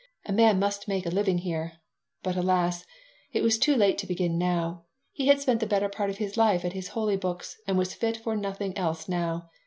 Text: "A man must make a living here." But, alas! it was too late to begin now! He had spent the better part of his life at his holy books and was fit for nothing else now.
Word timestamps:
"A 0.25 0.31
man 0.33 0.57
must 0.57 0.87
make 0.87 1.05
a 1.05 1.11
living 1.11 1.37
here." 1.37 1.73
But, 2.23 2.35
alas! 2.35 2.87
it 3.33 3.43
was 3.43 3.59
too 3.59 3.75
late 3.75 3.99
to 3.99 4.07
begin 4.07 4.35
now! 4.35 4.85
He 5.11 5.27
had 5.27 5.39
spent 5.39 5.59
the 5.59 5.67
better 5.67 5.89
part 5.89 6.09
of 6.09 6.17
his 6.17 6.37
life 6.37 6.65
at 6.65 6.73
his 6.73 6.87
holy 6.97 7.17
books 7.17 7.55
and 7.67 7.77
was 7.77 7.93
fit 7.93 8.17
for 8.17 8.35
nothing 8.35 8.75
else 8.75 9.07
now. 9.07 9.51